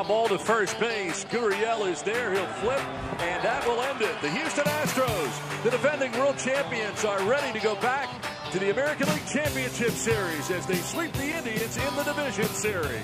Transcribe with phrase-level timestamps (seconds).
[0.00, 1.26] Ground ball to first base.
[1.26, 2.32] Gurriel is there.
[2.32, 2.80] He'll flip,
[3.20, 4.18] and that will end it.
[4.22, 8.08] The Houston Astros, the defending world champions, are ready to go back
[8.50, 13.02] to the American League Championship Series as they sweep the Indians in the division series.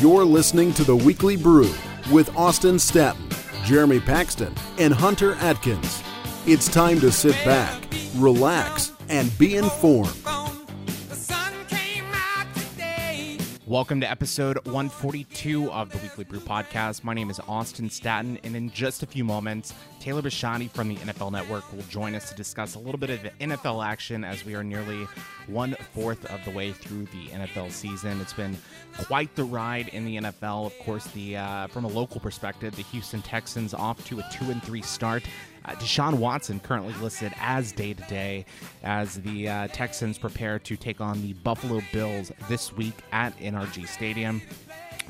[0.00, 1.74] You're listening to the Weekly Brew
[2.12, 3.28] with Austin Staton,
[3.64, 6.00] Jeremy Paxton, and Hunter Atkins.
[6.46, 7.82] It's time to sit back,
[8.14, 10.21] relax, and be informed.
[13.72, 17.04] Welcome to episode 142 of the Weekly Brew Podcast.
[17.04, 19.72] My name is Austin Staton, and in just a few moments,
[20.02, 23.20] Taylor Bisciotti from the NFL Network will join us to discuss a little bit of
[23.38, 25.06] NFL action as we are nearly
[25.46, 28.20] one fourth of the way through the NFL season.
[28.20, 28.58] It's been
[29.04, 30.66] quite the ride in the NFL.
[30.66, 34.50] Of course, the uh, from a local perspective, the Houston Texans off to a two
[34.50, 35.22] and three start.
[35.64, 38.44] Uh, Deshaun Watson currently listed as day to day
[38.82, 43.86] as the uh, Texans prepare to take on the Buffalo Bills this week at NRG
[43.86, 44.42] Stadium.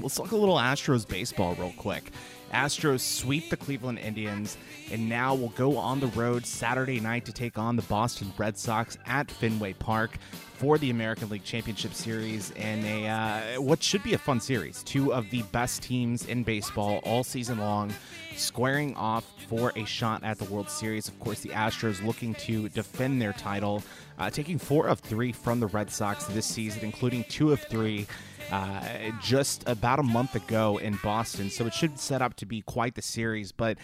[0.00, 2.10] Let's talk a little Astros baseball real quick.
[2.52, 4.56] Astros sweep the Cleveland Indians
[4.90, 8.58] and now will go on the road Saturday night to take on the Boston Red
[8.58, 10.18] Sox at Fenway Park
[10.54, 14.82] for the American League Championship Series in a uh, what should be a fun series.
[14.82, 17.92] Two of the best teams in baseball all season long
[18.36, 21.08] squaring off for a shot at the World Series.
[21.08, 23.82] Of course, the Astros looking to defend their title,
[24.18, 28.06] uh, taking four of three from the Red Sox this season, including two of three.
[28.50, 31.48] Uh, just about a month ago in Boston.
[31.48, 33.50] So it should set up to be quite the series.
[33.50, 33.78] But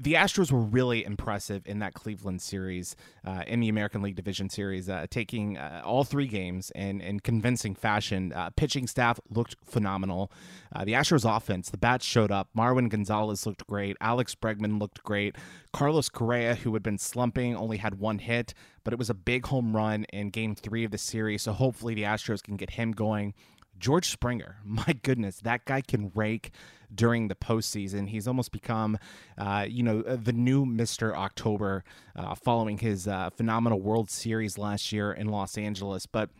[0.00, 4.48] the Astros were really impressive in that Cleveland series, uh, in the American League Division
[4.48, 8.32] series, uh, taking uh, all three games in, in convincing fashion.
[8.32, 10.30] Uh, pitching staff looked phenomenal.
[10.74, 12.48] Uh, the Astros offense, the bats showed up.
[12.56, 13.96] Marwin Gonzalez looked great.
[14.00, 15.34] Alex Bregman looked great.
[15.72, 19.46] Carlos Correa, who had been slumping, only had one hit, but it was a big
[19.46, 21.42] home run in game three of the series.
[21.42, 23.34] So hopefully the Astros can get him going.
[23.78, 26.50] George Springer, my goodness, that guy can rake
[26.94, 28.08] during the postseason.
[28.08, 28.98] He's almost become,
[29.36, 31.84] uh, you know, the new Mister October,
[32.16, 36.06] uh, following his uh, phenomenal World Series last year in Los Angeles.
[36.06, 36.30] But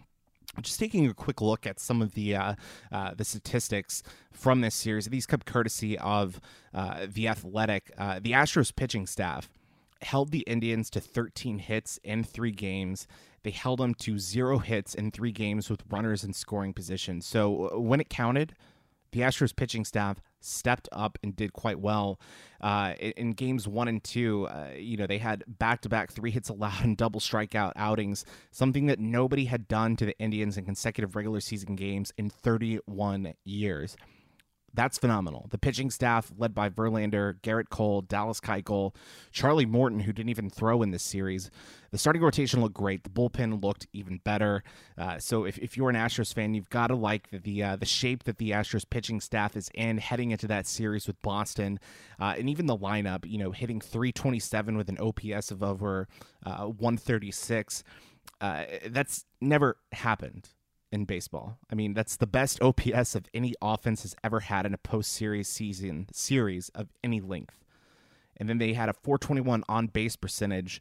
[0.62, 2.54] just taking a quick look at some of the uh,
[2.90, 5.06] uh, the statistics from this series.
[5.06, 6.40] These come courtesy of
[6.74, 7.92] uh, the Athletic.
[7.96, 9.48] Uh, the Astros pitching staff
[10.02, 13.06] held the Indians to 13 hits in three games.
[13.42, 17.20] They held them to zero hits in three games with runners in scoring position.
[17.20, 18.54] So uh, when it counted,
[19.12, 22.20] the Astros pitching staff stepped up and did quite well
[22.60, 24.46] uh, in, games one and two.
[24.48, 28.24] Uh, you know, they had back to back three hits allowed and double strikeout outings,
[28.50, 33.34] something that nobody had done to the Indians in consecutive regular season games in 31
[33.44, 33.96] years.
[34.74, 35.48] That's phenomenal.
[35.50, 38.94] The pitching staff, led by Verlander, Gerrit Cole, Dallas Keuchel,
[39.32, 41.50] Charlie Morton, who didn't even throw in this series.
[41.90, 43.02] The starting rotation looked great.
[43.02, 44.62] The bullpen looked even better.
[44.96, 47.76] Uh, so if, if you're an Astros fan, you've got to like the the, uh,
[47.76, 51.80] the shape that the Astros pitching staff is in heading into that series with Boston,
[52.20, 53.24] uh, and even the lineup.
[53.24, 56.08] You know, hitting 327 with an OPS of over
[56.44, 57.82] uh, 136.
[58.40, 60.50] Uh, that's never happened
[60.90, 61.58] in baseball.
[61.70, 65.12] I mean, that's the best OPS of any offense has ever had in a post
[65.12, 67.64] series season series of any length.
[68.36, 70.80] And then they had a 421 on base percentage,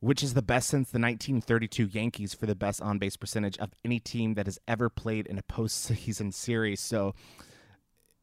[0.00, 3.70] which is the best since the 1932 Yankees for the best on base percentage of
[3.84, 6.80] any team that has ever played in a postseason series.
[6.80, 7.14] So,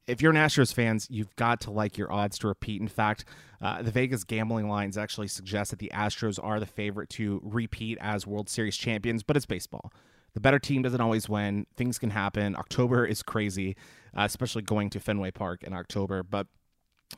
[0.08, 2.82] if you're an Astros fans, you've got to like your odds to repeat.
[2.82, 3.24] In fact,
[3.62, 8.00] uh, the Vegas gambling lines actually suggest that the Astros are the favorite to repeat
[8.02, 9.92] as World Series champions, but it's baseball
[10.34, 11.66] the better team doesn't always win.
[11.76, 12.56] Things can happen.
[12.56, 13.76] October is crazy,
[14.16, 16.24] uh, especially going to Fenway Park in October.
[16.24, 16.48] But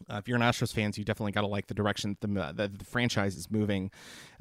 [0.10, 2.72] uh, if you're an Astros fans, you definitely got to like the direction the, the,
[2.78, 3.92] the franchise is moving.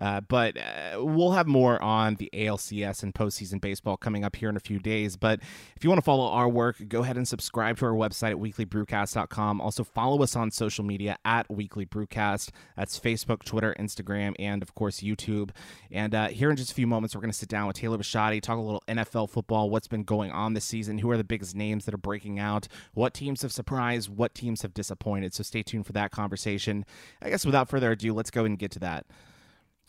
[0.01, 4.49] Uh, but uh, we'll have more on the ALCS and postseason baseball coming up here
[4.49, 5.17] in a few days.
[5.17, 5.41] But
[5.77, 8.37] if you want to follow our work, go ahead and subscribe to our website at
[8.37, 9.61] weeklybrewcast.com.
[9.61, 12.51] Also, follow us on social media at Weekly Brewcast.
[12.77, 15.51] That's Facebook, Twitter, Instagram, and of course, YouTube.
[15.91, 17.99] And uh, here in just a few moments, we're going to sit down with Taylor
[17.99, 21.25] Bisciotti, talk a little NFL football, what's been going on this season, who are the
[21.25, 25.35] biggest names that are breaking out, what teams have surprised, what teams have disappointed.
[25.35, 26.85] So so stay tuned for that conversation.
[27.21, 29.06] I guess without further ado, let's go and get to that.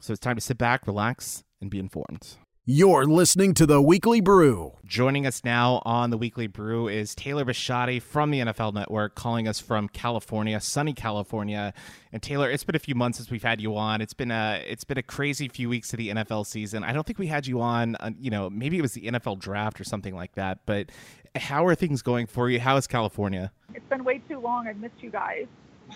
[0.02, 2.36] So it's time to sit back, relax, and be informed.
[2.66, 4.72] You're listening to the Weekly Brew.
[4.86, 9.50] Joining us now on the Weekly Brew is Taylor Bisciotti from the NFL Network, calling
[9.50, 11.74] us from California, sunny California.
[12.14, 14.00] And Taylor, it's been a few months since we've had you on.
[14.00, 16.86] It's been a it's been a crazy few weeks of the NFL season.
[16.86, 17.98] I don't think we had you on.
[17.98, 20.60] Uh, you know, maybe it was the NFL draft or something like that.
[20.66, 20.90] But
[21.36, 22.60] how are things going for you?
[22.60, 23.52] How is California?
[23.74, 24.68] It's been way too long.
[24.68, 25.48] I've missed you guys.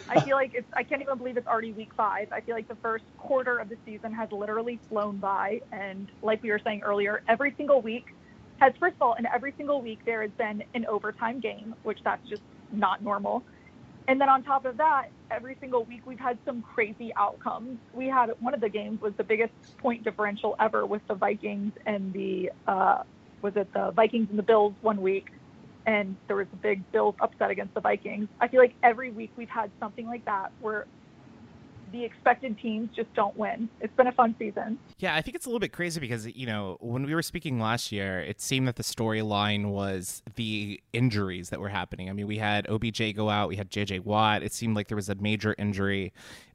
[0.10, 2.32] I feel like it's, I can't even believe it's already week five.
[2.32, 5.62] I feel like the first quarter of the season has literally flown by.
[5.72, 8.08] And like we were saying earlier, every single week
[8.58, 12.00] has first of all, in every single week there has been an overtime game, which
[12.04, 12.42] that's just
[12.72, 13.44] not normal.
[14.08, 17.78] And then on top of that, every single week we've had some crazy outcomes.
[17.94, 21.74] We had one of the games was the biggest point differential ever with the Vikings
[21.86, 23.04] and the uh,
[23.42, 25.32] was it the Vikings and the Bills one week,
[25.86, 28.28] and there was a big Bills upset against the Vikings.
[28.40, 30.86] I feel like every week we've had something like that where
[31.92, 33.70] the expected teams just don't win.
[33.80, 34.78] It's been a fun season.
[35.00, 37.60] Yeah, I think it's a little bit crazy because, you know, when we were speaking
[37.60, 42.10] last year, it seemed that the storyline was the injuries that were happening.
[42.10, 44.44] I mean, we had OBJ go out, we had JJ Watt.
[44.44, 46.12] It seemed like there was a major injury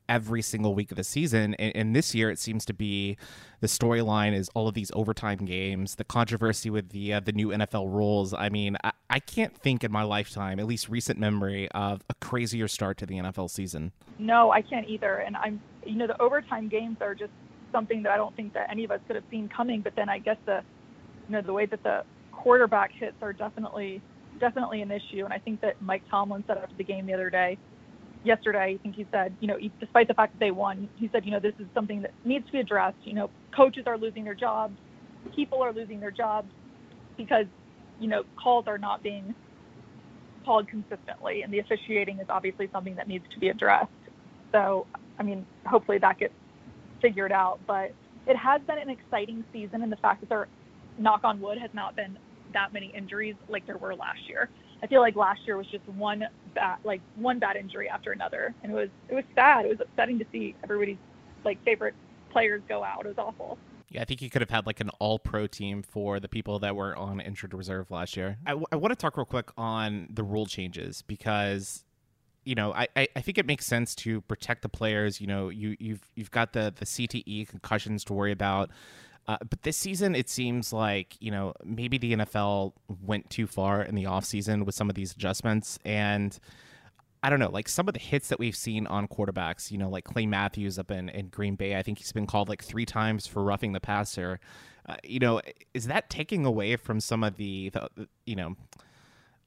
[0.08, 1.54] every single week of the season.
[1.54, 3.16] And, and this year, it seems to be
[3.60, 7.49] the storyline is all of these overtime games, the controversy with the uh, the new
[7.49, 8.34] NFL rules.
[8.34, 12.14] I mean, I, I can't think in my lifetime, at least recent memory, of a
[12.14, 13.93] crazier start to the NFL season.
[14.19, 15.16] No, I can't either.
[15.16, 17.32] And I'm, you know, the overtime games are just
[17.70, 19.81] something that I don't think that any of us could have seen coming.
[19.81, 20.62] But then I guess the,
[21.28, 24.02] you know, the way that the quarterback hits are definitely
[24.40, 25.25] definitely an issue.
[25.25, 27.58] And I think that Mike Tomlin said after the game the other day
[28.24, 31.24] yesterday, I think he said, you know, despite the fact that they won, he said,
[31.24, 32.98] you know, this is something that needs to be addressed.
[33.04, 34.76] You know, coaches are losing their jobs,
[35.34, 36.48] people are losing their jobs
[37.16, 37.46] because,
[38.00, 39.34] you know, calls are not being
[40.44, 43.90] called consistently, and the officiating is obviously something that needs to be addressed.
[44.50, 44.86] So,
[45.19, 46.34] I mean, hopefully that gets
[47.00, 47.60] figured out.
[47.66, 47.92] But
[48.26, 50.48] it has been an exciting season, and the fact that there,
[50.98, 52.19] knock on wood, has not been
[52.52, 54.50] that many injuries like there were last year.
[54.82, 56.25] I feel like last year was just one
[56.55, 59.64] bad like one bad injury after another, and it was it was sad.
[59.64, 60.96] It was upsetting to see everybody's
[61.44, 61.94] like favorite
[62.31, 63.05] players go out.
[63.05, 63.58] It was awful.
[63.90, 66.58] Yeah, I think you could have had like an all pro team for the people
[66.61, 68.38] that were on injured reserve last year.
[68.46, 71.84] I, w- I want to talk real quick on the rule changes because
[72.44, 75.20] you know, I, I think it makes sense to protect the players.
[75.20, 78.70] You know, you you've you've got the the CTE concussions to worry about.
[79.28, 82.72] Uh, but this season, it seems like, you know, maybe the NFL
[83.02, 85.78] went too far in the offseason with some of these adjustments.
[85.84, 86.38] And
[87.22, 89.88] I don't know, like some of the hits that we've seen on quarterbacks, you know,
[89.88, 92.84] like Clay Matthews up in, in Green Bay, I think he's been called like three
[92.84, 94.40] times for roughing the passer.
[94.88, 95.40] Uh, you know,
[95.72, 98.56] is that taking away from some of the, the, you know,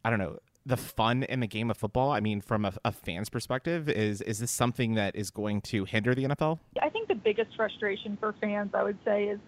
[0.05, 2.11] I don't know, the fun in the game of football?
[2.11, 5.83] I mean, from a, a, fan's perspective, is is this something that is going to
[5.83, 6.59] hinder the NFL?
[6.81, 9.39] I think the biggest frustration for fans, I would say, is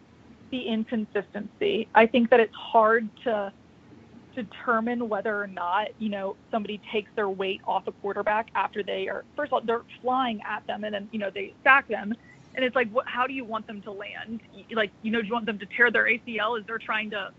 [0.52, 1.88] the inconsistency.
[1.94, 3.52] I think that it's hard to
[4.36, 9.08] determine whether or not, you know, somebody takes their weight off a quarterback after they
[9.08, 12.14] are, first of all, they're flying at them and then, you know, they sack them.
[12.56, 14.42] And it's like, what, how do you want them to land?
[14.72, 17.32] Like, you know, do you want them to tear their ACL as they're trying to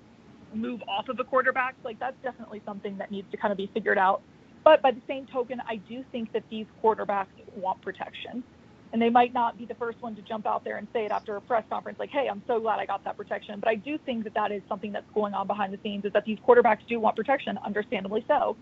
[0.55, 1.75] move off of a quarterback?
[1.85, 4.23] Like, that's definitely something that needs to kind of be figured out.
[4.65, 7.27] But by the same token, I do think that these quarterbacks
[7.57, 8.45] want protection
[8.93, 11.11] and they might not be the first one to jump out there and say it
[11.11, 13.61] after a press conference like hey i'm so glad i got that protection.
[13.61, 16.13] But i do think that that is something that's going on behind the scenes is
[16.13, 18.57] that these quarterbacks do want protection understandably so.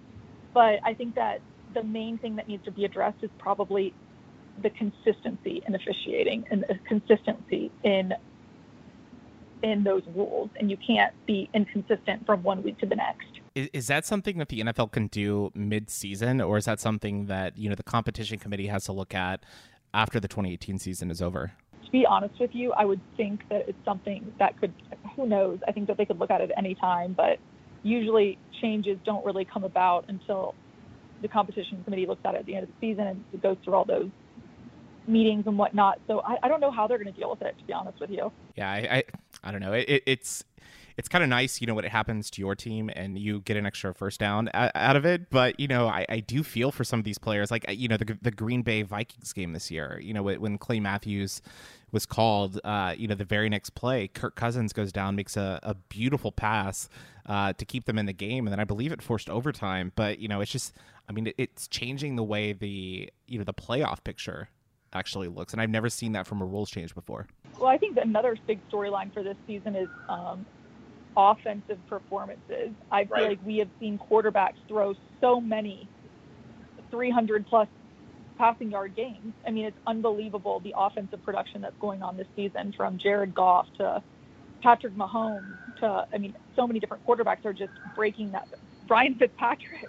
[0.54, 1.40] But i think that
[1.74, 3.94] the main thing that needs to be addressed is probably
[4.62, 8.12] the consistency in officiating and the consistency in
[9.62, 10.50] in those rules.
[10.58, 13.26] And you can't be inconsistent from one week to the next.
[13.54, 17.56] Is, is that something that the NFL can do mid-season or is that something that
[17.56, 19.44] you know the competition committee has to look at
[19.96, 21.52] after the 2018 season is over?
[21.84, 24.72] To be honest with you, I would think that it's something that could,
[25.16, 25.58] who knows?
[25.66, 27.38] I think that they could look at it any time, but
[27.82, 30.54] usually changes don't really come about until
[31.22, 33.56] the competition committee looks at it at the end of the season and it goes
[33.64, 34.10] through all those
[35.08, 35.98] meetings and whatnot.
[36.06, 37.98] So I, I don't know how they're going to deal with it, to be honest
[37.98, 38.30] with you.
[38.54, 39.04] Yeah, I, I,
[39.44, 39.72] I don't know.
[39.72, 40.44] It, it's
[40.96, 43.56] it's kind of nice, you know, when it happens to your team and you get
[43.56, 45.28] an extra first down out of it.
[45.30, 47.96] But you know, I, I do feel for some of these players, like you know,
[47.96, 50.00] the the Green Bay Vikings game this year.
[50.02, 51.42] You know, when Clay Matthews
[51.92, 55.60] was called, uh, you know, the very next play, Kirk Cousins goes down, makes a,
[55.62, 56.88] a beautiful pass
[57.26, 59.92] uh, to keep them in the game, and then I believe it forced overtime.
[59.96, 60.74] But you know, it's just,
[61.08, 64.48] I mean, it's changing the way the you know the playoff picture
[64.94, 67.26] actually looks, and I've never seen that from a rules change before.
[67.58, 70.46] Well, I think another big storyline for this season is um,
[71.16, 72.70] offensive performances.
[72.90, 73.28] I feel right.
[73.30, 75.88] like we have seen quarterbacks throw so many
[76.90, 77.68] 300 plus
[78.38, 79.32] passing yard games.
[79.46, 83.66] I mean, it's unbelievable the offensive production that's going on this season from Jared Goff
[83.78, 84.02] to
[84.62, 88.48] Patrick Mahomes to, I mean, so many different quarterbacks are just breaking that.
[88.86, 89.88] Brian Fitzpatrick,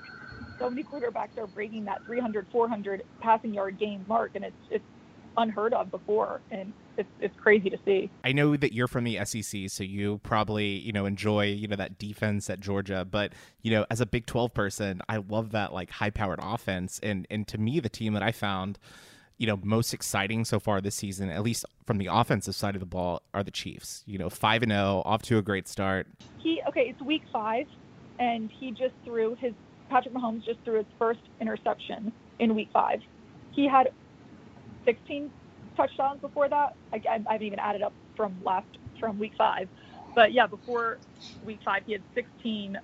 [0.60, 4.84] so many quarterbacks are breaking that 300, 400 passing yard game mark, and it's it's
[5.38, 6.41] unheard of before.
[6.51, 8.10] And it's it's crazy to see.
[8.24, 11.75] I know that you're from the SEC, so you probably you know enjoy you know
[11.75, 13.06] that defense at Georgia.
[13.10, 17.00] But you know, as a Big Twelve person, I love that like high powered offense.
[17.01, 18.79] And and to me, the team that I found
[19.38, 22.79] you know, most exciting so far this season, at least from the offensive side of
[22.79, 24.03] the ball, are the Chiefs.
[24.08, 26.08] You know, five and zero, off to a great start.
[26.39, 27.67] He okay, it's week five,
[28.20, 29.53] and he just threw his
[29.89, 33.00] Patrick Mahomes just threw his first interception in week five.
[33.51, 33.91] He had
[34.88, 35.29] 16
[35.75, 36.75] touchdowns before that.
[36.94, 38.67] I, I, I haven't even added up from last
[39.00, 39.67] from week five,
[40.15, 40.98] but yeah, before
[41.46, 42.79] week five, he had 16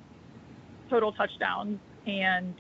[0.90, 2.54] total touchdowns and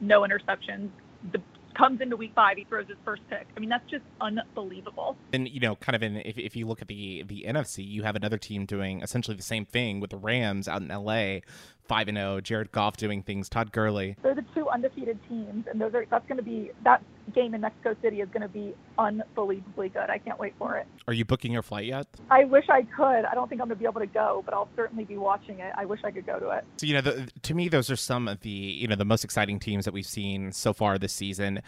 [0.00, 0.90] no interceptions.
[1.32, 1.40] The
[1.74, 3.46] comes into week five, he throws his first pick.
[3.56, 5.16] I mean, that's just unbelievable.
[5.32, 8.04] And you know, kind of in if, if you look at the the NFC, you
[8.04, 11.40] have another team doing essentially the same thing with the Rams out in LA,
[11.88, 12.36] five and zero.
[12.36, 13.48] Oh, Jared Goff doing things.
[13.48, 14.16] Todd Gurley.
[14.22, 17.02] They're the two undefeated teams, and those are that's going to be that
[17.34, 20.10] game in Mexico City is going to be unbelievably good.
[20.10, 20.86] I can't wait for it.
[21.08, 22.06] Are you booking your flight yet?
[22.30, 23.24] I wish I could.
[23.24, 25.60] I don't think I'm going to be able to go, but I'll certainly be watching
[25.60, 25.72] it.
[25.76, 26.64] I wish I could go to it.
[26.76, 29.24] So you know, the, to me, those are some of the you know the most
[29.24, 31.62] exciting teams that we've seen so far this season.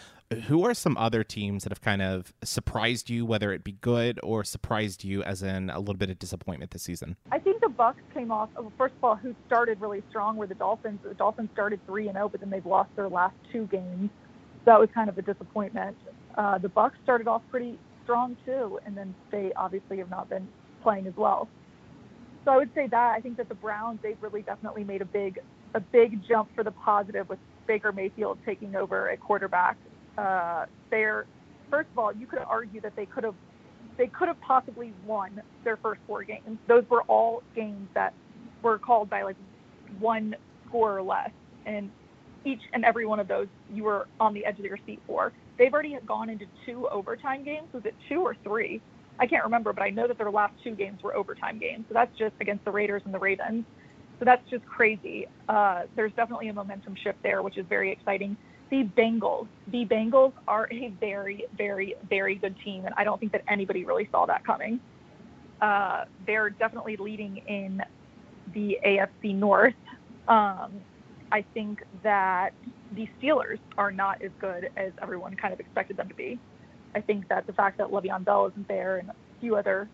[0.49, 4.19] Who are some other teams that have kind of surprised you, whether it be good
[4.25, 7.17] or surprised you as in a little bit of disappointment this season?
[7.31, 8.49] I think the Bucs came off.
[8.77, 10.99] First of all, who started really strong were the Dolphins.
[11.05, 14.11] The Dolphins started three and zero, oh, but then they've lost their last two games.
[14.65, 15.97] So that was kind of a disappointment.
[16.37, 20.49] Uh, the Bucs started off pretty strong too, and then they obviously have not been
[20.83, 21.49] playing as well.
[22.45, 25.07] So I would say that I think that the Browns they've really definitely made a
[25.07, 25.39] big
[25.75, 29.77] a big jump for the positive with Baker Mayfield taking over at quarterback
[30.19, 31.27] uh, they're
[31.71, 33.35] first of all, you could argue that they could have
[33.99, 36.59] they could have possibly won their first four games.
[36.69, 38.13] Those were all games that
[38.63, 39.37] were called by like
[39.99, 40.35] one
[40.69, 41.31] score or less,
[41.65, 41.91] and
[42.45, 45.33] each and every one of those you were on the edge of your seat for.
[45.59, 47.69] They've already gone into two overtime games.
[47.73, 48.83] Was it two or three?
[49.19, 51.87] I can't remember, but I know that their last two games were overtime games.
[51.89, 53.65] So that's just against the Raiders and the Ravens.
[54.19, 55.27] So that's just crazy.
[55.49, 58.37] Uh, there's definitely a momentum shift there, which is very exciting
[58.71, 59.47] the Bengals.
[59.69, 63.85] The Bengals are a very, very, very good team, and I don't think that anybody
[63.85, 64.81] really saw that coming.
[65.61, 67.83] Uh, they're definitely leading in
[68.53, 69.75] the AFC North.
[70.29, 70.81] Um,
[71.33, 72.51] I think that
[72.95, 76.39] the Steelers are not as good as everyone kind of expected them to be.
[76.95, 79.89] I think that the fact that Le'Veon Bell isn't there and a few other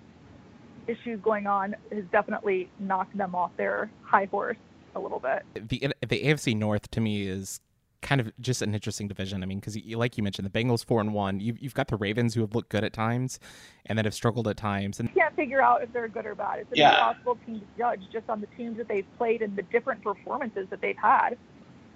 [0.86, 4.56] issues going on has definitely knocked them off their high horse
[4.94, 5.42] a little bit.
[5.54, 7.60] The the AFC North to me is
[8.02, 9.42] kind of just an interesting division.
[9.42, 11.40] I mean, because like you mentioned, the Bengals four and one.
[11.40, 13.38] You've, you've got the Ravens who have looked good at times,
[13.86, 15.00] and then have struggled at times.
[15.00, 16.60] And you can't figure out if they're good or bad.
[16.60, 16.90] It's an yeah.
[16.90, 20.66] impossible team to judge just on the teams that they've played and the different performances
[20.70, 21.38] that they've had.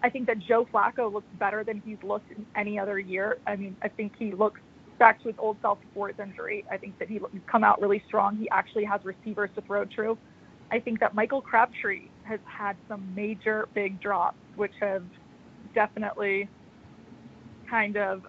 [0.02, 3.38] I think that Joe Flacco looks better than he's looked in any other year.
[3.46, 4.60] I mean, I think he looks
[4.98, 6.64] back to his old self before his injury.
[6.70, 8.36] I think that he's come out really strong.
[8.36, 10.16] He actually has receivers to throw to.
[10.70, 15.04] I think that Michael Crabtree has had some major big drops, which have
[15.76, 16.48] definitely
[17.70, 18.22] kind of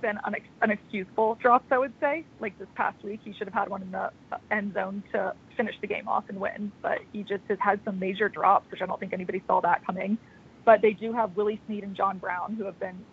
[0.00, 2.24] been unex- unexcusable drops, I would say.
[2.38, 4.10] Like this past week, he should have had one in the
[4.50, 7.98] end zone to finish the game off and win, but he just has had some
[7.98, 10.18] major drops, which I don't think anybody saw that coming.
[10.64, 13.04] But they do have Willie Snead and John Brown, who have been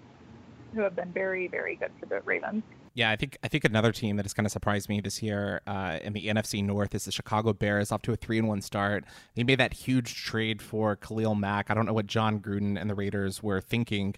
[0.76, 2.64] who have been very, very good for the Ravens.
[2.96, 5.62] Yeah, I think I think another team that has kind of surprised me this year
[5.66, 8.62] uh, in the NFC North is the Chicago Bears, off to a three and one
[8.62, 9.04] start.
[9.36, 11.72] They made that huge trade for Khalil Mack.
[11.72, 14.14] I don't know what Jon Gruden and the Raiders were thinking,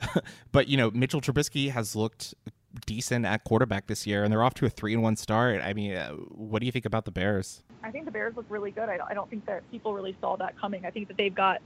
[0.52, 2.34] but you know Mitchell Trubisky has looked
[2.86, 5.60] decent at quarterback this year, and they're off to a three and one start.
[5.60, 7.64] I mean, uh, what do you think about the Bears?
[7.82, 8.88] I think the Bears look really good.
[8.88, 10.86] I I don't think that people really saw that coming.
[10.86, 11.60] I think that they've got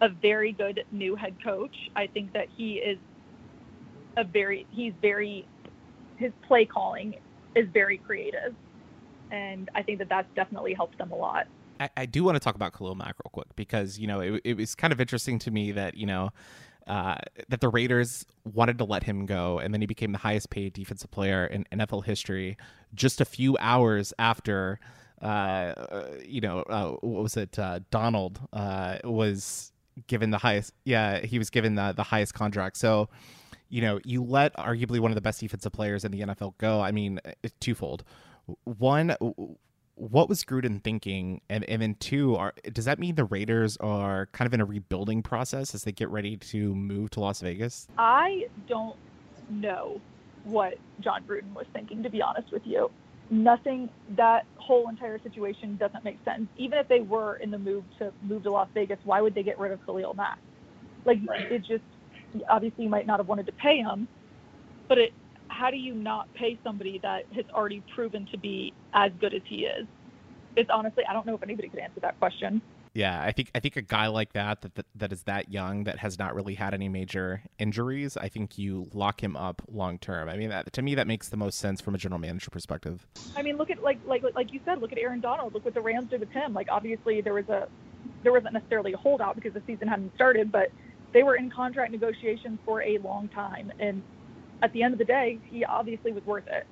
[0.00, 1.74] a very good new head coach.
[1.96, 2.98] I think that he is
[4.16, 5.46] a very he's very
[6.16, 7.16] his play calling
[7.54, 8.54] is very creative,
[9.30, 11.46] and I think that that's definitely helped them a lot.
[11.78, 14.40] I, I do want to talk about Khalil Mack real quick because you know it,
[14.44, 16.30] it was kind of interesting to me that you know
[16.86, 17.16] uh,
[17.48, 20.72] that the Raiders wanted to let him go, and then he became the highest paid
[20.72, 22.56] defensive player in NFL history
[22.94, 24.78] just a few hours after,
[25.20, 25.74] uh,
[26.24, 27.58] you know, uh, what was it?
[27.58, 29.72] Uh, Donald uh, was
[30.06, 30.72] given the highest.
[30.84, 32.76] Yeah, he was given the the highest contract.
[32.76, 33.08] So
[33.68, 36.80] you know, you let arguably one of the best defensive players in the NFL go.
[36.80, 38.04] I mean, it's twofold.
[38.64, 39.16] One,
[39.96, 41.40] what was Gruden thinking?
[41.48, 44.64] And and then two, are does that mean the Raiders are kind of in a
[44.64, 47.88] rebuilding process as they get ready to move to Las Vegas?
[47.98, 48.96] I don't
[49.50, 50.00] know
[50.44, 52.90] what Jon Gruden was thinking, to be honest with you.
[53.28, 56.46] Nothing that whole entire situation doesn't make sense.
[56.56, 59.42] Even if they were in the move to move to Las Vegas, why would they
[59.42, 60.38] get rid of Khalil Mack?
[61.04, 61.50] Like right.
[61.50, 61.82] it just
[62.48, 64.08] obviously you might not have wanted to pay him,
[64.88, 65.12] but it,
[65.48, 69.42] how do you not pay somebody that has already proven to be as good as
[69.46, 69.86] he is?
[70.56, 72.62] It's honestly, I don't know if anybody could answer that question.
[72.96, 75.84] Yeah, I think I think a guy like that, that that that is that young
[75.84, 78.16] that has not really had any major injuries.
[78.16, 80.30] I think you lock him up long term.
[80.30, 83.06] I mean, that, to me, that makes the most sense from a general manager perspective.
[83.36, 85.52] I mean, look at like like like you said, look at Aaron Donald.
[85.52, 86.54] Look what the Rams did with him.
[86.54, 87.68] Like obviously there was a
[88.22, 90.68] there wasn't necessarily a holdout because the season hadn't started, but
[91.16, 94.02] they were in contract negotiations for a long time, and
[94.62, 96.66] at the end of the day, he obviously was worth it,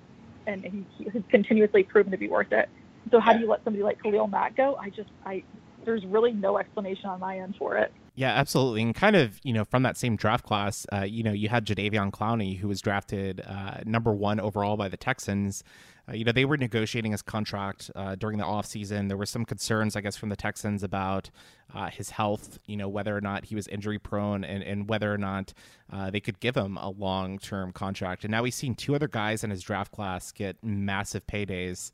[0.46, 2.68] and he, he has continuously proven to be worth it.
[3.10, 4.76] So how do you let somebody like Khalil Mack go?
[4.78, 5.44] I just I
[5.86, 7.90] there's really no explanation on my end for it.
[8.16, 8.82] Yeah, absolutely.
[8.82, 11.66] And kind of, you know, from that same draft class, uh, you know, you had
[11.66, 15.64] Jadeveon Clowney, who was drafted uh, number one overall by the Texans.
[16.08, 19.08] Uh, you know, they were negotiating his contract uh, during the offseason.
[19.08, 21.30] There were some concerns, I guess, from the Texans about
[21.74, 25.12] uh, his health, you know, whether or not he was injury prone and, and whether
[25.12, 25.52] or not
[25.92, 28.22] uh, they could give him a long term contract.
[28.22, 31.90] And now we've seen two other guys in his draft class get massive paydays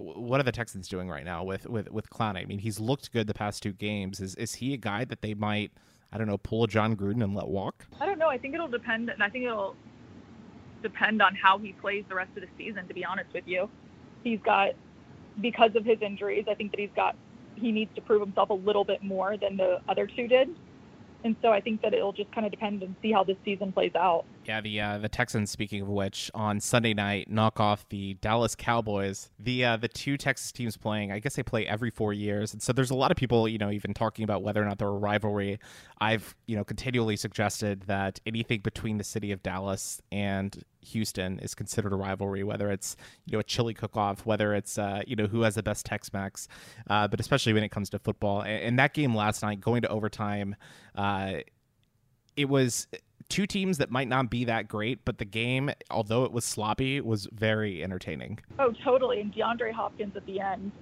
[0.00, 2.42] what are the Texans doing right now with with with Clowney?
[2.42, 4.20] I mean, he's looked good the past two games.
[4.20, 5.72] Is is he a guy that they might,
[6.12, 7.86] I don't know, pull Jon Gruden and let walk?
[8.00, 8.28] I don't know.
[8.28, 9.76] I think it'll depend, and I think it'll
[10.82, 12.88] depend on how he plays the rest of the season.
[12.88, 13.68] To be honest with you,
[14.24, 14.70] he's got
[15.40, 16.46] because of his injuries.
[16.48, 17.16] I think that he's got
[17.56, 20.48] he needs to prove himself a little bit more than the other two did.
[21.22, 23.72] And so I think that it'll just kind of depend and see how this season
[23.72, 24.24] plays out.
[24.50, 25.48] Yeah, the uh, the Texans.
[25.48, 29.30] Speaking of which, on Sunday night, knock off the Dallas Cowboys.
[29.38, 31.12] The uh, the two Texas teams playing.
[31.12, 33.58] I guess they play every four years, and so there's a lot of people, you
[33.58, 35.60] know, even talking about whether or not they're a rivalry.
[36.00, 41.54] I've you know continually suggested that anything between the city of Dallas and Houston is
[41.54, 45.28] considered a rivalry, whether it's you know a chili cook-off, whether it's uh, you know
[45.28, 46.48] who has the best Tex-Mex,
[46.88, 48.40] uh, but especially when it comes to football.
[48.40, 50.56] And, and that game last night, going to overtime,
[50.96, 51.34] uh,
[52.36, 52.88] it was
[53.30, 57.00] two teams that might not be that great, but the game, although it was sloppy,
[57.00, 58.40] was very entertaining.
[58.58, 59.20] Oh, totally.
[59.20, 60.72] And DeAndre Hopkins at the end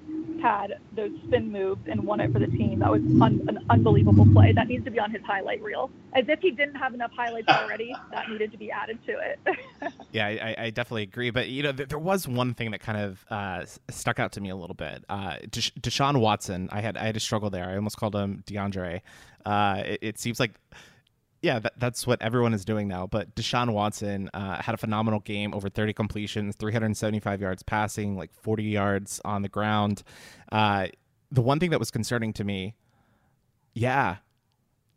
[0.43, 2.81] had those spin moves and won it for the team.
[2.81, 4.53] That was un- an unbelievable play.
[4.53, 5.91] That needs to be on his highlight reel.
[6.15, 9.93] As if he didn't have enough highlights already, that needed to be added to it.
[10.13, 11.31] yeah, I, I, definitely agree.
[11.31, 14.41] But, you know, th- there was one thing that kind of uh, stuck out to
[14.41, 15.05] me a little bit.
[15.09, 17.69] Uh, Desha- Deshaun Watson, I had, I had a struggle there.
[17.69, 19.03] I almost called him DeAndre.
[19.45, 20.53] Uh, it, it seems like
[21.41, 23.07] yeah, that, that's what everyone is doing now.
[23.07, 28.33] But Deshaun Watson uh, had a phenomenal game, over 30 completions, 375 yards passing, like
[28.33, 30.03] 40 yards on the ground.
[30.51, 30.89] Uh,
[31.31, 32.75] the one thing that was concerning to me,
[33.73, 34.17] yeah,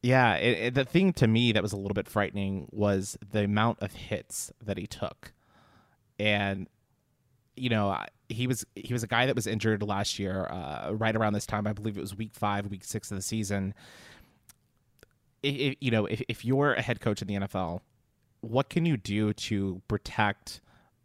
[0.02, 3.44] yeah, it, it, the thing to me that was a little bit frightening was the
[3.44, 5.34] amount of hits that he took,
[6.18, 6.68] and
[7.56, 7.96] you know
[8.28, 11.46] he was he was a guy that was injured last year, uh, right around this
[11.46, 11.68] time.
[11.68, 13.76] I believe it was week five, week six of the season
[15.44, 17.82] if, you know, if, if you're a head coach in the NFL,
[18.42, 20.62] what can you do to protect,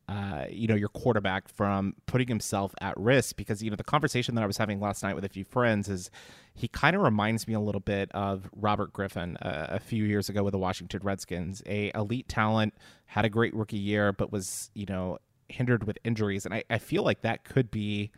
[0.09, 3.37] uh, you know, your quarterback from putting himself at risk?
[3.37, 5.88] Because you know, the conversation that I was having last night with a few friends
[5.88, 6.11] is
[6.55, 10.29] he kind of reminds me a little bit of Robert Griffin uh, a few years
[10.29, 12.75] ago with the Washington Redskins, a elite talent,
[13.07, 15.18] had a great rookie year, but was you know
[15.49, 18.11] hindered with injuries, and I, I feel like that could be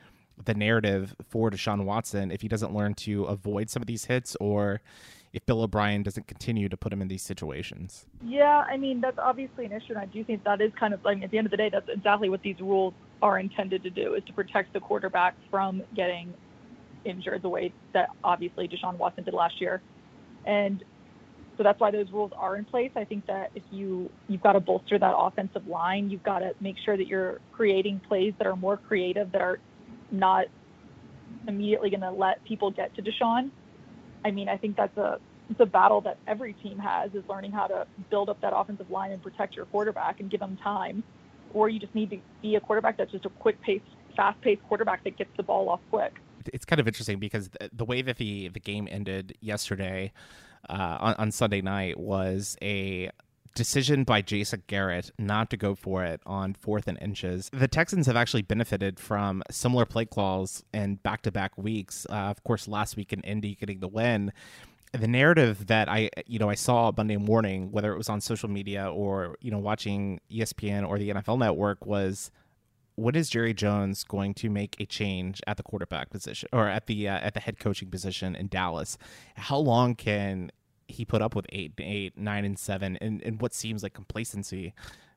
[0.45, 4.37] the narrative for Deshaun Watson if he doesn't learn to avoid some of these hits
[4.41, 4.81] or
[5.33, 8.07] if Bill O'Brien doesn't continue to put him in these situations.
[8.25, 11.05] Yeah, I mean that's obviously an issue, and I do think that is kind of.
[11.07, 13.83] I mean, at the end of the day, that's exactly what these rules are intended
[13.83, 16.33] to do: is to protect the quarterback from getting
[17.05, 19.83] injured, the way that obviously Deshaun Watson did last year,
[20.45, 20.83] and
[21.57, 22.93] so that's why those rules are in place.
[22.95, 26.55] I think that if you you've got to bolster that offensive line, you've got to
[26.61, 29.59] make sure that you're creating plays that are more creative, that are
[30.11, 30.47] not
[31.47, 33.51] immediately going to let people get to Deshaun.
[34.29, 35.19] I mean, I think that's a
[35.51, 38.91] it's a battle that every team has is learning how to build up that offensive
[38.91, 41.03] line and protect your quarterback and give them time.
[41.55, 43.81] Or you just need to be a quarterback that's just a quick pace,
[44.15, 46.13] fast paced quarterback that gets the ball off quick.
[46.53, 50.13] It's kind of interesting because the way that the the game ended yesterday
[50.69, 53.11] uh, on, on Sunday night was a
[53.59, 57.51] decision by Jason Garrett not to go for it on fourth and inches.
[57.53, 62.07] The Texans have actually benefited from similar play calls in back to back weeks.
[62.09, 64.33] Uh, of course, last week in Indy getting the win.
[64.93, 68.49] The narrative that I, you know, I saw Monday morning, whether it was on social
[68.49, 72.31] media or you know watching ESPN or the NFL Network, was
[72.95, 76.87] when is Jerry Jones going to make a change at the quarterback position or at
[76.87, 78.97] the uh, at the head coaching position in Dallas?
[79.37, 80.53] How long can
[80.89, 84.73] he put up with eight, eight, nine, and seven, and, and what seems like complacency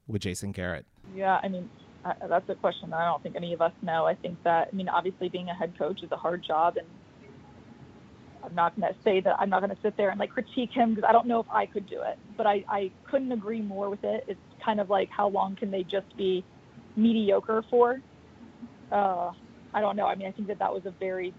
[0.08, 0.86] with Jason Garrett?
[1.16, 1.70] Yeah, I mean,
[2.06, 4.06] uh, that's a question that I don't think any of us know.
[4.06, 6.88] I think that, I mean, obviously being a head coach is a hard job, and
[8.44, 10.72] I'm not going to say that I'm not going to sit there and like critique
[10.72, 13.62] him because I don't know if I could do it, but I, I couldn't agree
[13.62, 14.26] more with it.
[14.28, 16.44] It's kind of like how long can they just be
[16.96, 18.02] mediocre for?
[18.92, 19.32] Uh,
[19.74, 20.06] I don't know.
[20.06, 21.34] I mean, I think that that was a very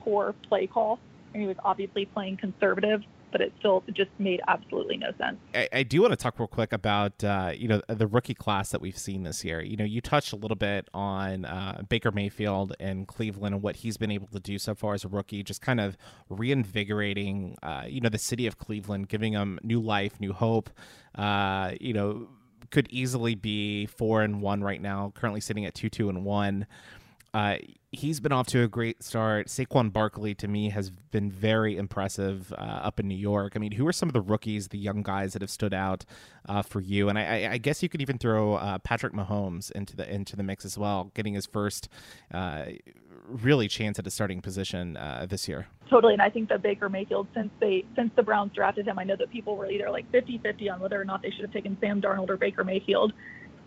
[0.00, 0.98] poor play call,
[1.34, 5.36] and he was obviously playing conservative but it still just made absolutely no sense.
[5.54, 8.70] I, I do want to talk real quick about uh, you know the rookie class
[8.70, 9.60] that we've seen this year.
[9.60, 13.76] You know, you touched a little bit on uh, Baker Mayfield and Cleveland and what
[13.76, 15.96] he's been able to do so far as a rookie, just kind of
[16.28, 20.70] reinvigorating uh, you know the city of Cleveland, giving them new life, new hope.
[21.14, 22.28] Uh, you know,
[22.70, 26.66] could easily be four and one right now, currently sitting at two two and one.
[27.34, 27.56] Uh,
[27.92, 29.48] he's been off to a great start.
[29.48, 33.52] Saquon Barkley to me has been very impressive uh, up in New York.
[33.54, 36.04] I mean, who are some of the rookies, the young guys that have stood out
[36.48, 37.08] uh, for you?
[37.08, 40.42] And I, I, guess you could even throw uh, Patrick Mahomes into the into the
[40.42, 41.88] mix as well, getting his first
[42.32, 42.64] uh,
[43.28, 45.66] really chance at a starting position uh, this year.
[45.90, 49.04] Totally, and I think that Baker Mayfield, since they since the Browns drafted him, I
[49.04, 51.76] know that people were either like 50-50 on whether or not they should have taken
[51.80, 53.12] Sam Darnold or Baker Mayfield.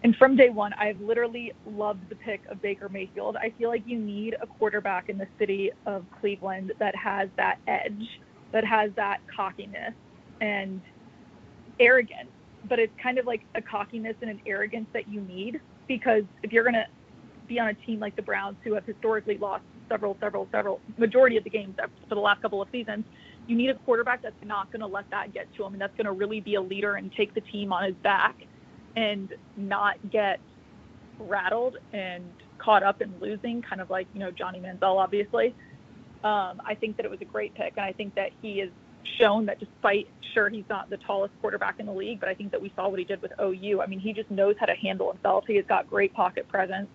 [0.04, 3.38] And from day one, I've literally loved the pick of Baker Mayfield.
[3.38, 7.60] I feel like you need a quarterback in the city of Cleveland that has that
[7.68, 8.20] edge,
[8.52, 9.94] that has that cockiness
[10.42, 10.82] and
[11.80, 12.30] arrogance.
[12.68, 16.52] But it's kind of like a cockiness and an arrogance that you need because if
[16.52, 16.88] you're going to
[17.48, 21.38] be on a team like the Browns, who have historically lost several, several, several, majority
[21.38, 21.76] of the games
[22.08, 23.04] for the last couple of seasons,
[23.48, 25.96] you need a quarterback that's not going to let that get to him and that's
[25.96, 28.36] going to really be a leader and take the team on his back
[28.96, 30.40] and not get
[31.20, 32.24] rattled and
[32.58, 35.56] caught up in losing, kind of like, you know, Johnny Manziel, obviously.
[36.24, 37.74] Um, I think that it was a great pick.
[37.78, 38.70] And I think that he has
[39.20, 42.52] shown that despite, sure, he's not the tallest quarterback in the league, but I think
[42.52, 43.82] that we saw what he did with OU.
[43.82, 45.46] I mean, he just knows how to handle himself.
[45.48, 46.88] He has got great pocket presence.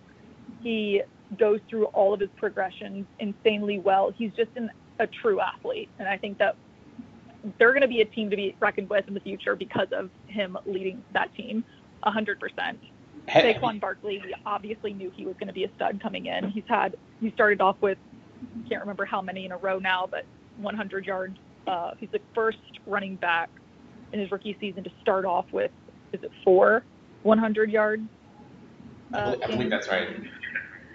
[0.63, 1.03] He
[1.39, 4.13] goes through all of his progressions insanely well.
[4.17, 5.89] He's just an, a true athlete.
[5.99, 6.57] And I think that
[7.59, 10.11] they're going to be a team to be reckoned with in the future because of
[10.27, 11.65] him leading that team.
[12.07, 12.77] 100%.
[13.29, 16.51] Saquon Barkley, we obviously knew he was going to be a stud coming in.
[16.51, 17.99] He's had, he started off with,
[18.69, 20.25] can't remember how many in a row now, but
[20.59, 21.37] 100 yards.
[21.67, 23.51] Uh, he's the first running back
[24.13, 25.71] in his rookie season to start off with,
[26.13, 26.85] is it four
[27.25, 28.03] 100 yards?
[29.13, 30.09] Uh, I believe that's right.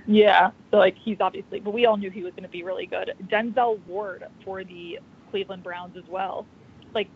[0.08, 2.86] Yeah, so like he's obviously, but we all knew he was going to be really
[2.86, 3.14] good.
[3.28, 6.46] Denzel Ward for the Cleveland Browns as well.
[6.94, 7.08] Like,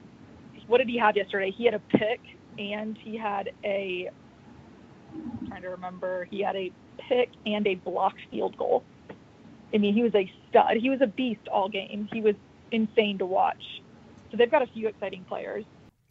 [0.68, 1.52] what did he have yesterday?
[1.52, 2.20] He had a pick
[2.58, 4.10] and he had a
[5.14, 6.72] I'm trying to remember he had a
[7.08, 8.84] pick and a blocked field goal.
[9.74, 10.78] I mean, he was a stud.
[10.80, 12.08] He was a beast all game.
[12.12, 12.36] He was
[12.72, 13.62] insane to watch.
[14.32, 15.66] So they've got a few exciting players.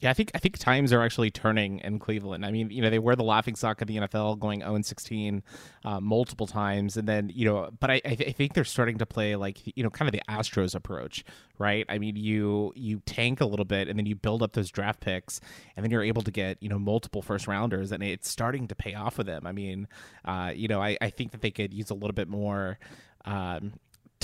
[0.05, 2.45] Yeah, I think I think times are actually turning in Cleveland.
[2.45, 5.43] I mean, you know, they were the laughing stock of the NFL, going 0 16
[5.83, 8.99] uh, multiple times, and then you know, but I, I, th- I, think they're starting
[8.99, 11.25] to play like you know, kind of the Astros approach,
[11.57, 11.87] right?
[11.89, 15.01] I mean, you you tank a little bit, and then you build up those draft
[15.01, 15.41] picks,
[15.75, 18.75] and then you're able to get you know multiple first rounders, and it's starting to
[18.75, 19.47] pay off for them.
[19.47, 19.89] I mean,
[20.27, 22.79] uh, you know, I, I think that they could use a little bit more.
[23.25, 23.73] Um,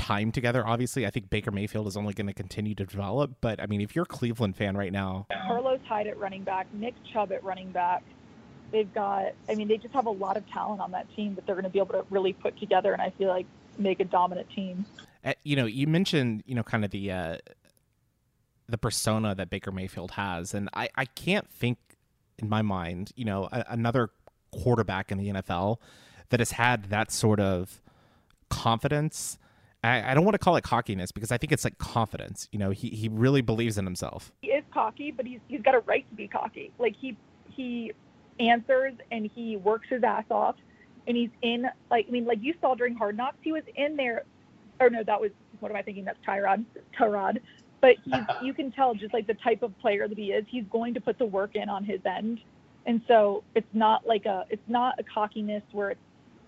[0.01, 0.67] time together.
[0.67, 3.33] Obviously, I think Baker Mayfield is only going to continue to develop.
[3.43, 6.67] But I mean, if you're a Cleveland fan right now, Carlos Hyde at running back,
[6.73, 8.03] Nick Chubb at running back.
[8.73, 11.45] They've got, I mean, they just have a lot of talent on that team that
[11.45, 13.47] they're going to be able to really put together, and I feel like
[13.79, 14.87] make a dominant team.
[15.25, 17.37] Uh, you know, you mentioned, you know, kind of the uh,
[18.69, 21.79] the persona that Baker Mayfield has, and I I can't think
[22.39, 24.11] in my mind, you know, a, another
[24.51, 25.77] quarterback in the NFL
[26.31, 27.83] that has had that sort of
[28.49, 29.37] confidence
[29.83, 32.49] I, I, don't want to call it cockiness because I think it's like confidence.
[32.53, 34.33] You know, he, he really believes in himself.
[34.43, 36.73] He is cocky, but he's he's got a right to be cocky.
[36.79, 37.17] Like he
[37.49, 37.93] he
[38.39, 40.57] answers and he works his ass off,
[41.07, 43.97] and he's in like I mean like you saw during Hard Knocks, he was in
[43.97, 44.25] there.
[44.81, 46.05] Or no, that was what am I thinking?
[46.05, 46.65] That's Tyrod.
[46.99, 47.41] Tyrod.
[47.81, 50.45] But he's you can tell just like the type of player that he is.
[50.49, 52.41] He's going to put the work in on his end,
[52.87, 56.01] and so it's not like a it's not a cockiness where it's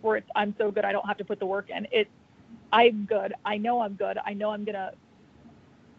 [0.03, 1.87] where it's I'm so good I don't have to put the work in.
[1.91, 2.11] It's
[2.73, 3.35] I'm good.
[3.45, 4.19] I know I'm good.
[4.25, 4.93] I know I'm gonna,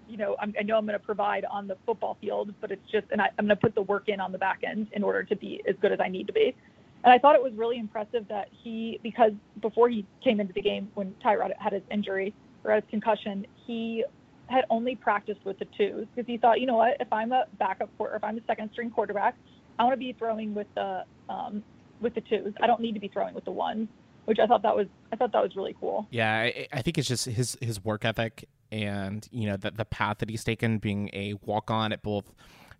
[0.09, 3.07] you know, I'm, i know I'm gonna provide on the football field, but it's just,
[3.11, 5.35] and I, I'm gonna put the work in on the back end in order to
[5.35, 6.55] be as good as I need to be.
[7.03, 10.61] And I thought it was really impressive that he, because before he came into the
[10.61, 14.05] game when Tyrod had his injury or his concussion, he
[14.47, 17.45] had only practiced with the twos because he thought, you know what, if I'm a
[17.59, 19.35] backup or if I'm a second string quarterback,
[19.77, 21.63] I want to be throwing with the um,
[22.01, 22.53] with the twos.
[22.61, 23.87] I don't need to be throwing with the ones
[24.25, 26.07] which I thought that was I thought that was really cool.
[26.11, 29.85] Yeah, I, I think it's just his his work ethic and you know the the
[29.85, 32.33] path that he's taken, being a walk on at both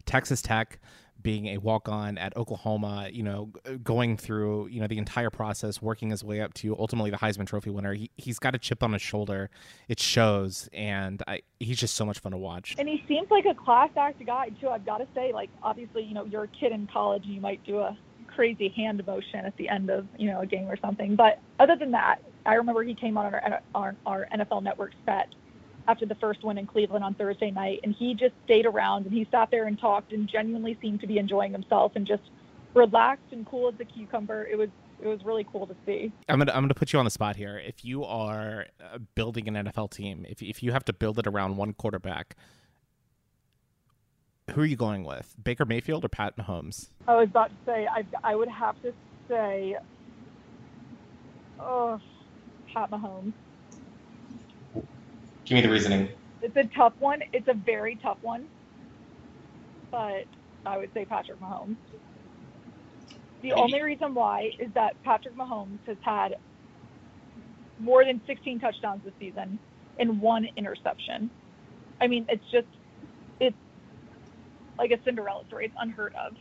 [0.06, 0.80] Texas Tech,
[1.22, 3.50] being a walk on at Oklahoma, you know,
[3.84, 7.48] going through, you know, the entire process, working his way up to ultimately the Heisman
[7.48, 7.94] Trophy winner.
[7.94, 9.50] He, he's got a chip on his shoulder.
[9.88, 10.70] It shows.
[10.74, 12.76] And I, he's just so much fun to watch.
[12.78, 14.70] And he seems like a class act guy, too.
[14.70, 17.42] I've got to say, like, obviously, you know, you're a kid in college and you
[17.42, 17.98] might do a
[18.36, 21.16] crazy hand motion at the end of you know a game or something.
[21.16, 25.30] But other than that, I remember he came on our our, our NFL Network set
[25.88, 29.14] after the first win in Cleveland on Thursday night, and he just stayed around and
[29.14, 32.24] he sat there and talked and genuinely seemed to be enjoying himself and just
[32.74, 34.46] relaxed and cool as a cucumber.
[34.46, 34.70] It was
[35.02, 36.12] it was really cool to see.
[36.30, 37.62] I'm gonna I'm gonna put you on the spot here.
[37.64, 41.28] If you are uh, building an NFL team, if if you have to build it
[41.28, 42.36] around one quarterback,
[44.52, 46.90] who are you going with, Baker Mayfield or Pat Mahomes?
[47.08, 48.94] I was about to say I I would have to
[49.28, 49.78] say,
[51.60, 52.00] oh,
[52.74, 53.34] Pat Mahomes.
[55.46, 56.10] Give me the reasoning.
[56.42, 57.22] It's a tough one.
[57.32, 58.48] It's a very tough one,
[59.92, 60.26] but
[60.66, 61.78] I would say Patrick Mahomes.
[63.42, 66.36] The only reason why is that Patrick Mahomes has had
[67.80, 69.60] more than 16 touchdowns this season
[70.00, 71.30] and one interception.
[72.00, 72.83] I mean, it's just, it's
[74.78, 75.66] like a Cinderella story.
[75.66, 76.34] It's unheard of.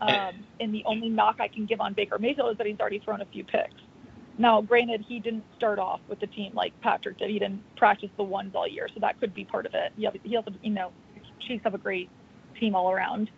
[0.00, 2.98] Um, and the only knock I can give on Baker Mayfield is that he's already
[2.98, 3.74] thrown a few picks.
[4.36, 7.30] Now, granted, he didn't start off with the team like Patrick did.
[7.30, 9.92] He didn't practice the ones all year, so that could be part of it.
[9.96, 10.92] He, he also, you know,
[11.46, 12.10] Chiefs have a great
[12.58, 13.30] team all around.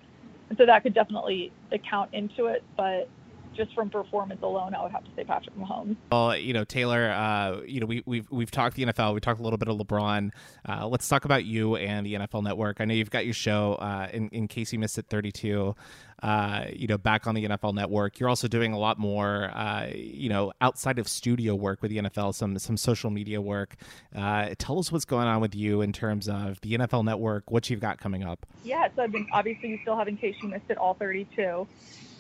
[0.49, 2.63] And so that could definitely account into it.
[2.77, 3.09] But
[3.57, 5.97] just from performance alone, I would have to say Patrick Mahomes.
[6.11, 9.14] Well, you know, Taylor, uh, you know, we, we've we've talked the NFL.
[9.14, 10.31] We talked a little bit of LeBron.
[10.69, 12.81] Uh, let's talk about you and the NFL Network.
[12.81, 15.75] I know you've got your show uh, in in case you missed it, 32.
[16.23, 18.19] Uh, you know, back on the NFL Network.
[18.19, 21.99] You're also doing a lot more, uh, you know, outside of studio work with the
[21.99, 23.77] NFL, some some social media work.
[24.14, 27.69] Uh, tell us what's going on with you in terms of the NFL Network, what
[27.69, 28.47] you've got coming up.
[28.64, 31.66] Yeah, so I've been obviously you still have in case you missed it all 32.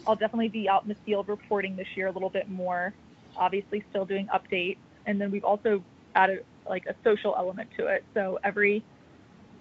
[0.06, 2.94] I'll definitely be out in the field reporting this year a little bit more.
[3.36, 5.82] Obviously, still doing updates, and then we've also
[6.14, 8.04] added like a social element to it.
[8.14, 8.82] So every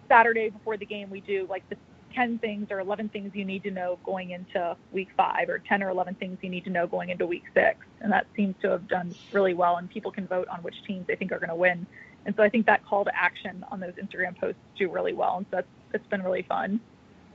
[0.08, 1.77] Saturday before the game, we do like the
[2.13, 5.84] 10 things or 11 things you need to know going into week five, or 10
[5.84, 7.86] or 11 things you need to know going into week six.
[8.01, 11.05] And that seems to have done really well, and people can vote on which teams
[11.08, 11.86] they think are going to win.
[12.25, 15.38] And so I think that call to action on those Instagram posts do really well,
[15.38, 16.79] and so that's it's been really fun.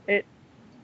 [0.07, 0.25] It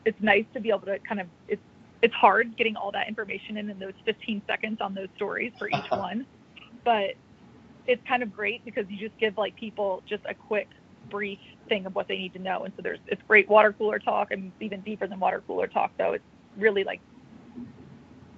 [0.05, 1.61] it's nice to be able to kind of it's
[2.01, 5.67] it's hard getting all that information in in those 15 seconds on those stories for
[5.67, 6.25] each one,
[6.83, 7.15] but
[7.87, 10.67] it's kind of great because you just give like people just a quick
[11.09, 12.63] brief thing of what they need to know.
[12.63, 15.91] And so there's it's great water cooler talk and even deeper than water cooler talk
[15.97, 16.13] though.
[16.13, 16.23] It's
[16.57, 17.01] really like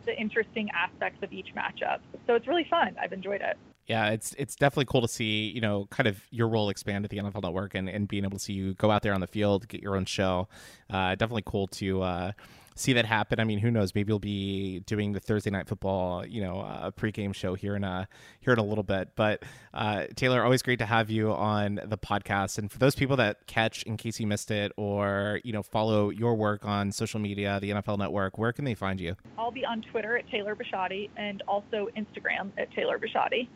[0.05, 1.99] the interesting aspects of each matchup.
[2.27, 2.95] So it's really fun.
[3.01, 3.57] I've enjoyed it.
[3.87, 7.11] Yeah, it's it's definitely cool to see, you know, kind of your role expand at
[7.11, 9.27] the NFL network and, and being able to see you go out there on the
[9.27, 10.47] field, get your own show.
[10.91, 12.31] Uh, definitely cool to uh,
[12.79, 13.39] see that happen.
[13.39, 13.93] I mean, who knows?
[13.93, 17.83] Maybe we'll be doing the Thursday night football, you know, uh, pregame show here in
[17.83, 18.07] a
[18.39, 19.09] here in a little bit.
[19.15, 22.57] But uh, Taylor, always great to have you on the podcast.
[22.57, 26.09] And for those people that catch, in case you missed it, or you know, follow
[26.09, 29.15] your work on social media, the NFL Network, where can they find you?
[29.37, 33.47] I'll be on Twitter at Taylor Bisciotti and also Instagram at Taylor Bisciotti.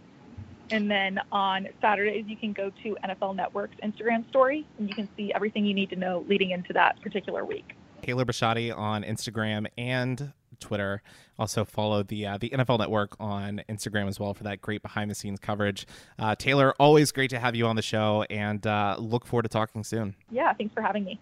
[0.71, 5.07] And then on Saturdays, you can go to NFL Network's Instagram story and you can
[5.15, 7.75] see everything you need to know leading into that particular week.
[8.03, 11.01] Taylor Bisciotti on Instagram and Twitter.
[11.39, 15.09] Also follow the uh, the NFL Network on Instagram as well for that great behind
[15.09, 15.87] the scenes coverage.
[16.19, 19.49] Uh, Taylor, always great to have you on the show, and uh, look forward to
[19.49, 20.15] talking soon.
[20.31, 21.19] Yeah, thanks for having me.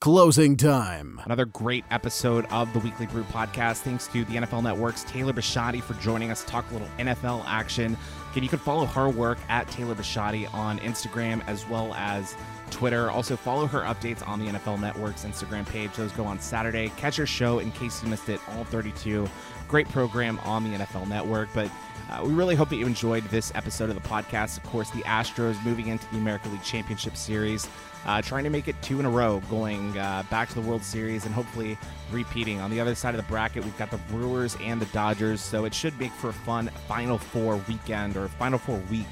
[0.00, 1.20] Closing time.
[1.26, 3.80] Another great episode of the Weekly Brew podcast.
[3.80, 7.44] Thanks to the NFL Network's Taylor Bisciotti for joining us to talk a little NFL
[7.46, 7.98] action.
[8.30, 12.34] Again, you can follow her work at Taylor Bisciotti on Instagram as well as
[12.70, 13.10] Twitter.
[13.10, 15.92] Also, follow her updates on the NFL Network's Instagram page.
[15.94, 16.90] Those go on Saturday.
[16.96, 19.28] Catch her show in case you missed it, all 32.
[19.68, 21.48] Great program on the NFL Network.
[21.54, 21.70] But
[22.10, 24.56] uh, we really hope that you enjoyed this episode of the podcast.
[24.56, 27.68] Of course, the Astros moving into the American League Championship Series,
[28.06, 30.82] uh, trying to make it two in a row, going uh, back to the World
[30.82, 31.78] Series and hopefully
[32.10, 32.60] repeating.
[32.60, 35.40] On the other side of the bracket, we've got the Brewers and the Dodgers.
[35.40, 39.06] So it should make for a fun Final Four weekend or Final Four week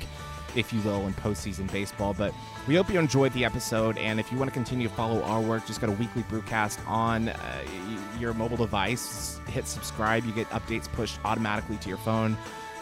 [0.58, 2.12] if you will, in postseason baseball.
[2.12, 2.34] But
[2.66, 3.96] we hope you enjoyed the episode.
[3.96, 6.86] And if you want to continue to follow our work, just go to Weekly Brewcast
[6.86, 7.64] on uh,
[8.18, 9.40] your mobile device.
[9.46, 10.24] Hit subscribe.
[10.24, 12.36] You get updates pushed automatically to your phone.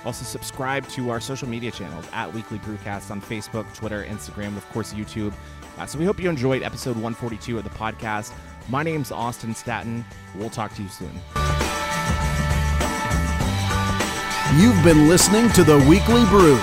[0.05, 4.57] Also, subscribe to our social media channels at Weekly Brewcast on Facebook, Twitter, Instagram, and
[4.57, 5.35] of course, YouTube.
[5.79, 8.33] Uh, so we hope you enjoyed episode 142 of the podcast.
[8.69, 10.05] My name's Austin Staton.
[10.35, 11.11] We'll talk to you soon.
[14.59, 16.59] You've been listening to the Weekly Brew